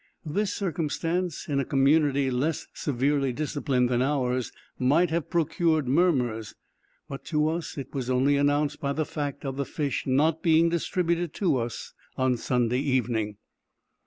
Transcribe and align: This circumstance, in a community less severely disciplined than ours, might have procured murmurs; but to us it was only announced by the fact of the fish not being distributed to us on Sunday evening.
This 0.25 0.51
circumstance, 0.51 1.47
in 1.47 1.59
a 1.59 1.63
community 1.63 2.31
less 2.31 2.65
severely 2.73 3.31
disciplined 3.31 3.87
than 3.89 4.01
ours, 4.01 4.51
might 4.79 5.11
have 5.11 5.29
procured 5.29 5.87
murmurs; 5.87 6.55
but 7.07 7.23
to 7.25 7.47
us 7.49 7.77
it 7.77 7.93
was 7.93 8.09
only 8.09 8.35
announced 8.35 8.79
by 8.81 8.93
the 8.93 9.05
fact 9.05 9.45
of 9.45 9.57
the 9.57 9.63
fish 9.65 10.07
not 10.07 10.41
being 10.41 10.69
distributed 10.69 11.35
to 11.35 11.57
us 11.57 11.93
on 12.17 12.35
Sunday 12.35 12.79
evening. 12.79 13.37